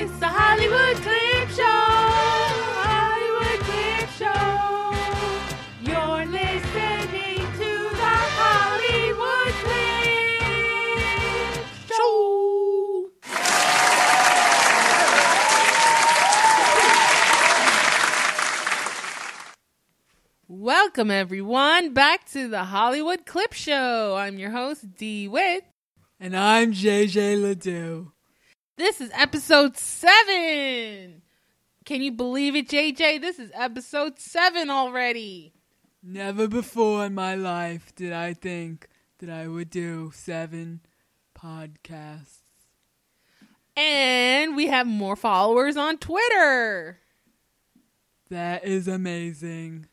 [0.00, 1.64] It's the Hollywood Clip Show.
[2.86, 4.94] Hollywood Clip Show.
[5.82, 10.78] You're listening to the Hollywood Clip
[11.88, 13.10] Show.
[20.46, 24.14] Welcome everyone back to the Hollywood Clip Show.
[24.14, 25.66] I'm your host Dee Wits.
[26.20, 28.12] And I'm JJ Ledoux.
[28.78, 31.22] This is episode seven.
[31.84, 33.20] Can you believe it, JJ?
[33.20, 35.52] This is episode seven already.
[36.00, 38.86] Never before in my life did I think
[39.18, 40.82] that I would do seven
[41.36, 42.42] podcasts.
[43.76, 47.00] And we have more followers on Twitter.
[48.30, 49.88] That is amazing.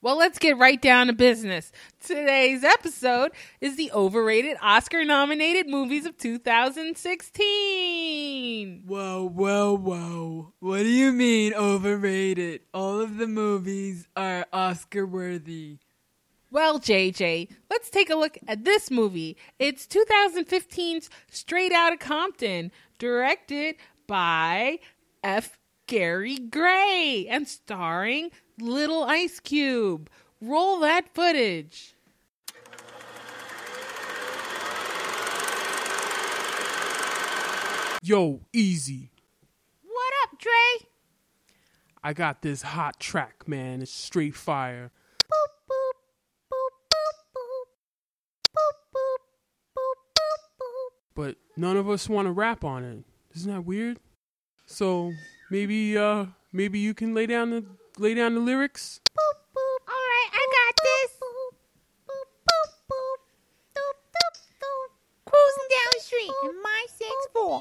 [0.00, 1.72] Well, let's get right down to business.
[1.98, 8.84] Today's episode is the overrated Oscar nominated movies of 2016.
[8.86, 10.52] Whoa, whoa, whoa.
[10.60, 12.60] What do you mean overrated?
[12.72, 15.78] All of the movies are Oscar worthy.
[16.52, 19.36] Well, JJ, let's take a look at this movie.
[19.58, 23.74] It's 2015's Straight Outta Compton, directed
[24.06, 24.78] by
[25.24, 25.58] F.
[25.88, 30.10] Gary Gray and starring Little Ice Cube.
[30.40, 31.94] Roll that footage.
[38.02, 39.10] Yo, easy.
[39.82, 40.88] What up, Dre?
[42.02, 43.82] I got this hot track, man.
[43.82, 44.90] It's straight fire.
[45.24, 45.92] Boop, boop,
[46.52, 46.78] boop.
[51.14, 53.04] But none of us want to rap on it.
[53.34, 53.98] Isn't that weird?
[54.66, 55.12] So
[55.50, 57.64] maybe uh maybe you can lay down the
[58.00, 59.00] lay down the lyrics?
[59.10, 59.88] Boop, boop.
[59.88, 61.12] All right, I got this.
[61.20, 61.54] Boop,
[62.08, 63.20] boop, boop.
[63.76, 64.90] Doop, doop, doop.
[65.24, 67.60] Cruising down the street in my six four.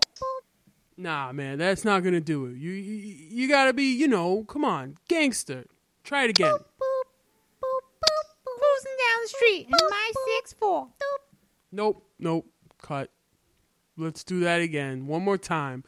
[0.98, 2.58] Nah, man, that's not gonna do it.
[2.58, 5.66] You you, you gotta be, you know, come on, gangster.
[6.04, 6.56] Try it again.
[8.46, 10.88] Cruising down the street in my six four.
[11.72, 12.48] Nope, nope,
[12.82, 13.12] cut.
[13.98, 15.84] Let's do that again, one more time.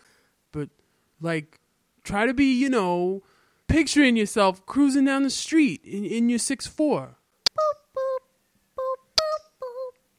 [0.51, 0.69] But
[1.21, 1.59] like,
[2.03, 3.23] try to be, you know,
[3.69, 7.15] picturing yourself cruising down the street in, in your six four.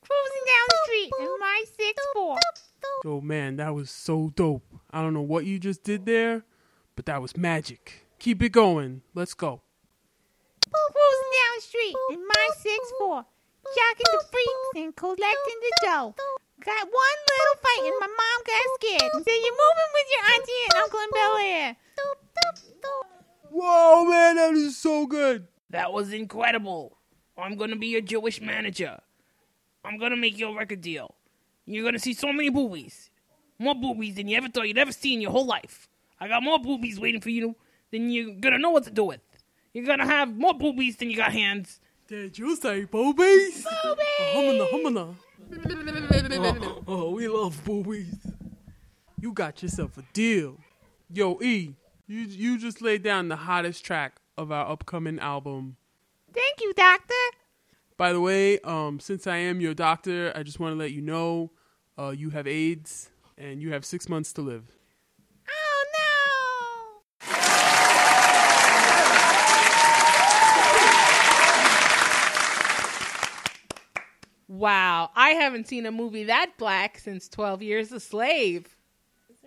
[0.03, 2.39] Cruising down the street in my six four.
[3.05, 4.65] Oh man, that was so dope.
[4.91, 6.45] I don't know what you just did there,
[6.97, 8.07] but that was magic.
[8.19, 9.03] Keep it going.
[9.15, 9.61] Let's go.
[10.71, 13.27] Cruising down the street in my six four.
[13.75, 16.15] Jacking the freaks and collecting the dough.
[16.65, 20.25] Got one little fight and my mom got scared and said, You're moving with your
[20.35, 21.77] auntie and uncle in Bel Air.
[23.53, 25.49] Whoa, man, that is so good.
[25.71, 26.97] That was incredible.
[27.37, 28.99] I'm gonna be your Jewish manager.
[29.85, 31.15] I'm gonna make you a record deal.
[31.67, 33.11] You're gonna see so many boobies.
[33.59, 35.89] More boobies than you ever thought you'd ever see in your whole life.
[36.21, 37.57] I got more boobies waiting for you
[37.91, 39.21] than you're gonna know what to do with.
[39.73, 41.81] You're gonna have more boobies than you got hands.
[42.09, 43.65] Did you say boobies?
[43.65, 43.67] Boobies!
[43.85, 43.97] Oh,
[44.33, 45.15] humana, humana.
[46.33, 48.15] Oh, oh, oh, we love boobies.
[49.21, 50.59] You got yourself a deal.
[51.13, 51.75] Yo, E,
[52.11, 55.77] you you just laid down the hottest track of our upcoming album.
[56.33, 57.15] Thank you, Doctor.
[57.97, 61.03] By the way, um, since I am your doctor, I just want to let you
[61.03, 61.53] know
[61.99, 64.65] uh, you have AIDS and you have six months to live.
[65.49, 67.37] Oh no!
[74.49, 78.77] Wow, I haven't seen a movie that black since 12 Years a Slave.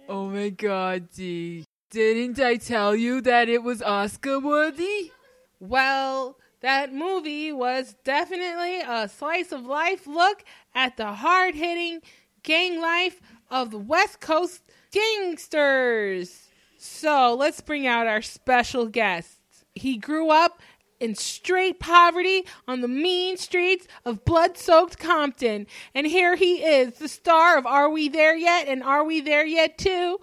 [0.07, 1.65] Oh my god, Dee.
[1.93, 5.11] Didn't I tell you that it was Oscar worthy?
[5.59, 10.43] Well, that movie was definitely a slice of life look
[10.73, 12.01] at the hard hitting
[12.41, 13.21] gang life
[13.51, 16.49] of the West Coast gangsters.
[16.79, 19.37] So let's bring out our special guest.
[19.75, 20.63] He grew up
[20.99, 25.67] in straight poverty on the mean streets of blood soaked Compton.
[25.93, 28.67] And here he is, the star of Are We There Yet?
[28.67, 30.17] and Are We There Yet Too?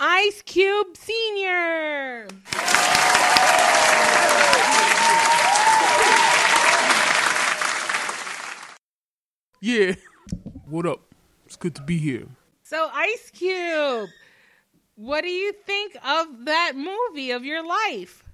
[0.00, 2.26] Ice Cube Sr.
[9.60, 9.94] Yeah.
[10.66, 11.00] What up?
[11.46, 12.26] It's good to be here.
[12.64, 14.08] So, Ice Cube,
[14.96, 18.24] what do you think of that movie of your life?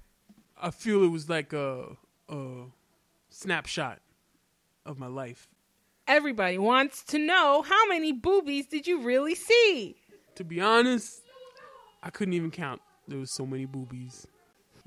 [0.59, 1.95] I feel it was like a,
[2.27, 2.65] a
[3.29, 3.99] snapshot
[4.85, 5.47] of my life.
[6.07, 9.95] Everybody wants to know how many boobies did you really see?
[10.35, 11.20] To be honest,
[12.03, 12.81] I couldn't even count.
[13.07, 14.27] There was so many boobies.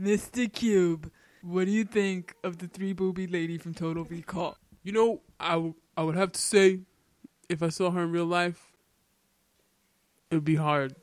[0.01, 0.53] Mr.
[0.53, 1.11] Cube,
[1.43, 4.57] what do you think of the three booby lady from Total Recall?
[4.83, 6.81] You know, I, w- I would have to say,
[7.49, 8.73] if I saw her in real life,
[10.31, 10.97] it would be hard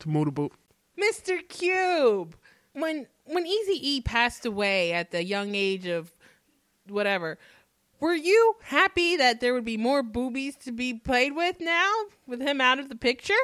[0.00, 0.52] to motorboat.
[1.00, 1.46] Mr.
[1.48, 2.36] Cube.
[2.72, 6.12] When when Easy E passed away at the young age of
[6.86, 7.38] whatever,
[7.98, 11.92] were you happy that there would be more boobies to be played with now
[12.26, 13.34] with him out of the picture?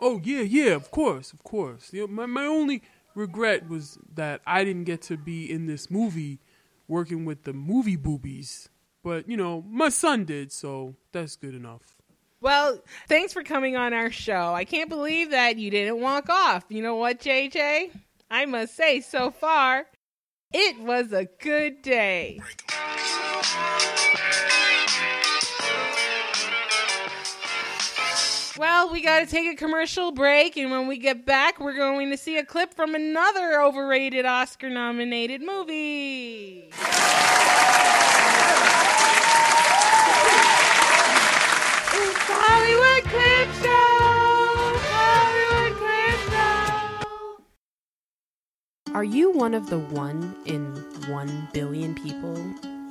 [0.00, 1.92] Oh yeah, yeah, of course, of course.
[1.92, 2.82] You know, my my only
[3.14, 6.40] regret was that I didn't get to be in this movie
[6.88, 8.68] working with the movie boobies.
[9.02, 11.82] But you know, my son did, so that's good enough.
[12.40, 14.52] Well, thanks for coming on our show.
[14.52, 16.64] I can't believe that you didn't walk off.
[16.68, 17.90] You know what, JJ?
[18.30, 19.86] I must say, so far,
[20.52, 22.40] it was a good day.
[28.56, 32.10] Well, we got to take a commercial break, and when we get back, we're going
[32.10, 36.68] to see a clip from another overrated Oscar nominated movie.
[36.68, 36.78] It's
[42.30, 43.98] Hollywood Clip Show!
[44.92, 46.20] Hollywood Clip
[48.86, 48.94] Show!
[48.94, 50.62] Are you one of the one in
[51.12, 52.36] one billion people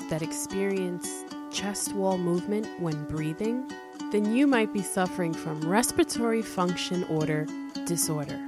[0.10, 1.24] that experience
[1.54, 3.72] chest wall movement when breathing?
[4.12, 7.48] Then you might be suffering from respiratory function order
[7.86, 8.40] disorder.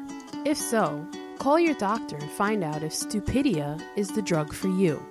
[0.46, 1.06] If so,
[1.40, 5.02] call your doctor and find out if Stupidia is the drug for you.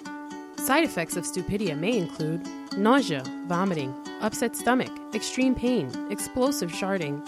[0.56, 2.46] Side effects of Stupidia may include
[2.76, 7.20] nausea, vomiting, upset stomach, extreme pain, explosive sharding,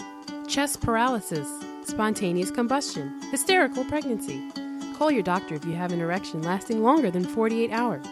[0.47, 1.47] chest paralysis,
[1.83, 4.41] spontaneous combustion, hysterical pregnancy.
[4.95, 8.05] Call your doctor if you have an erection lasting longer than 48 hours.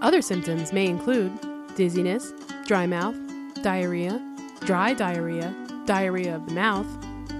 [0.00, 1.32] Other symptoms may include
[1.76, 2.32] dizziness,
[2.64, 3.16] dry mouth,
[3.62, 4.20] diarrhea,
[4.60, 5.54] dry diarrhea,
[5.86, 6.86] diarrhea of the mouth,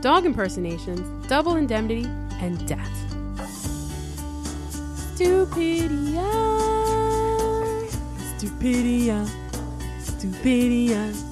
[0.00, 2.04] dog impersonations, double indemnity,
[2.40, 2.88] and death.
[5.14, 6.30] Stupidia,
[8.38, 9.26] Stupidia,
[10.00, 11.31] Stupidia.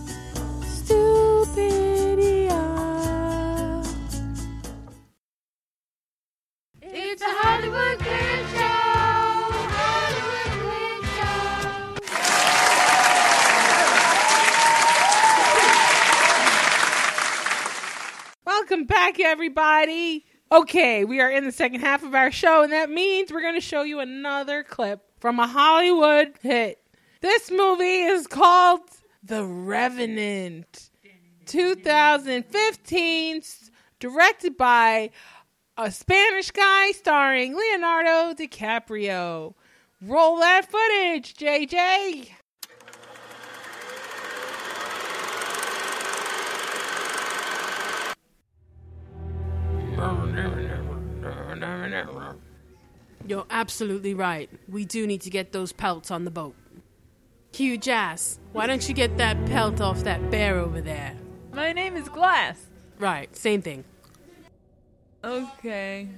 [19.30, 20.26] Everybody.
[20.50, 23.54] Okay, we are in the second half of our show, and that means we're going
[23.54, 26.80] to show you another clip from a Hollywood hit.
[27.20, 28.80] This movie is called
[29.22, 30.90] The Revenant,
[31.46, 33.42] 2015,
[34.00, 35.10] directed by
[35.76, 39.54] a Spanish guy starring Leonardo DiCaprio.
[40.02, 42.30] Roll that footage, JJ.
[53.26, 54.50] You're absolutely right.
[54.68, 56.54] We do need to get those pelts on the boat.
[57.52, 61.16] Hugh Jass, why don't you get that pelt off that bear over there?
[61.52, 62.66] My name is Glass.
[62.98, 63.84] Right, same thing.
[65.24, 66.08] Okay.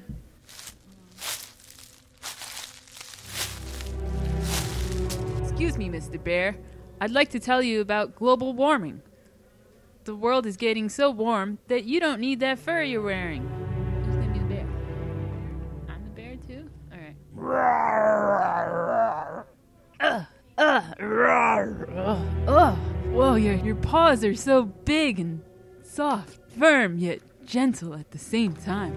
[5.43, 6.23] Excuse me, Mr.
[6.23, 6.57] Bear.
[7.01, 9.01] I'd like to tell you about global warming.
[10.05, 13.62] The world is getting so warm that you don't need that fur you're wearing.
[17.55, 19.47] Alright.
[20.01, 20.27] Ugh,
[20.59, 22.79] ugh, rawr, ugh, ugh.
[23.13, 25.43] Whoa, your, your paws are so big and
[25.83, 28.97] soft, firm, yet gentle at the same time.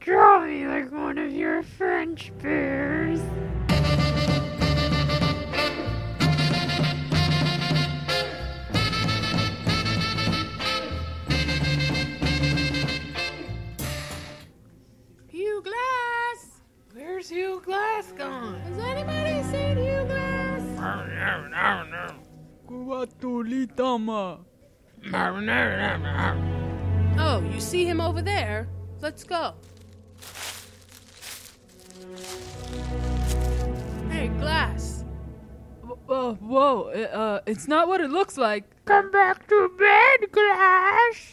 [0.00, 3.20] Draw me like one of your French bears.
[23.06, 24.38] Kuatulitama.
[27.18, 28.68] Oh, you see him over there?
[29.00, 29.54] Let's go.
[34.10, 35.04] Hey, Glass.
[36.08, 38.64] Uh, whoa, uh, it's not what it looks like.
[38.86, 41.32] Come back to bed, Glass.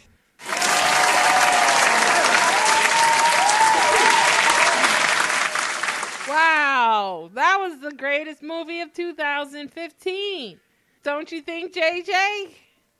[6.27, 10.59] Wow, that was the greatest movie of 2015.
[11.03, 12.51] Don't you think, JJ?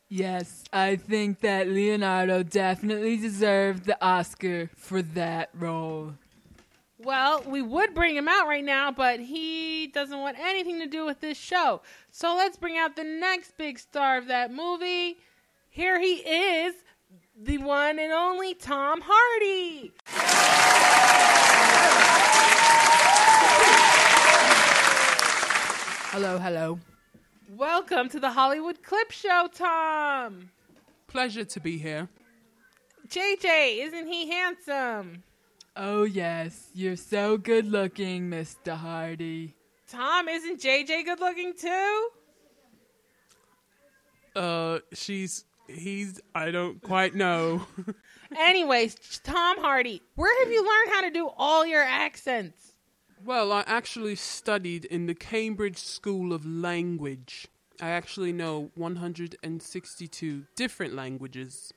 [0.09, 6.15] Yes, I think that Leonardo definitely deserved the Oscar for that role.
[6.97, 11.05] Well, we would bring him out right now, but he doesn't want anything to do
[11.05, 11.81] with this show.
[12.11, 15.17] So let's bring out the next big star of that movie.
[15.69, 16.75] Here he is,
[17.39, 19.91] the one and only Tom Hardy.
[26.11, 26.79] Hello, hello.
[27.61, 30.49] Welcome to the Hollywood Clip Show, Tom.
[31.05, 32.09] Pleasure to be here.
[33.07, 35.21] JJ, isn't he handsome?
[35.75, 36.69] Oh, yes.
[36.73, 38.75] You're so good looking, Mr.
[38.75, 39.53] Hardy.
[39.87, 42.09] Tom, isn't JJ good looking too?
[44.35, 47.67] Uh, she's he's I don't quite know.
[48.35, 52.71] Anyways, Tom Hardy, where have you learned how to do all your accents?
[53.23, 57.47] well, I actually studied in the Cambridge School of Language.
[57.81, 61.73] I actually know 162 different languages.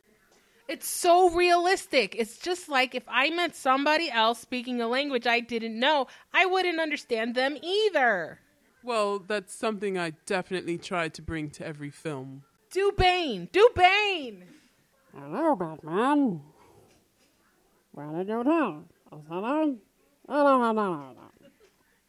[0.68, 2.14] It's so realistic.
[2.16, 6.44] It's just like if I met somebody else speaking a language I didn't know, I
[6.44, 8.38] wouldn't understand them either.
[8.82, 12.42] Well, that's something I definitely try to bring to every film.
[12.70, 13.48] Do Bane.
[13.50, 14.44] Do Bane.
[15.14, 16.42] Hello, Batman.
[17.96, 18.84] Did you do?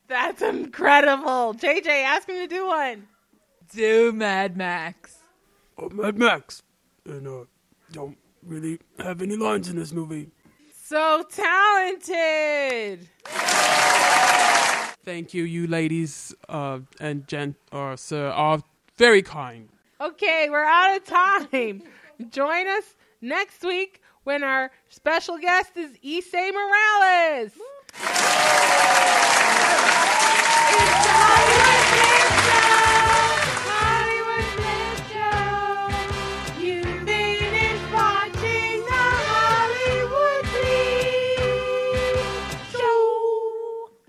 [0.07, 1.53] That's incredible.
[1.53, 3.07] JJ, ask him to do one.
[3.73, 5.17] Do Mad Max.
[5.77, 6.63] Oh, Mad Max.
[7.05, 7.45] And uh,
[7.91, 10.31] don't really have any lines in this movie.
[10.83, 13.07] So talented.
[15.03, 18.61] Thank you, you ladies uh, and gent or sir are
[18.97, 19.69] very kind.
[20.01, 21.83] Okay, we're out of time.
[22.29, 27.51] Join us next week when our special guest is Issei Morales.
[30.67, 31.84] It's